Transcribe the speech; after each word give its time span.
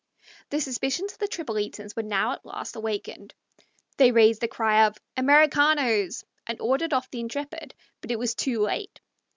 The 0.49 0.59
suspicions 0.59 1.11
of 1.13 1.19
the 1.19 1.27
Tripolitans 1.27 1.95
were 1.95 2.01
now 2.01 2.31
at 2.31 2.43
last 2.43 2.75
awakened. 2.75 3.35
They 3.97 4.11
raised 4.11 4.41
the 4.41 4.47
cry 4.47 4.87
of 4.87 4.97
"Americanos!" 5.15 6.25
and 6.47 6.59
ordered 6.59 6.91
off 6.91 7.11
the 7.11 7.19
Intrepid, 7.19 7.75
but 8.01 8.09
it 8.09 8.17
was 8.17 8.33
too 8.33 8.61
late. 8.61 8.99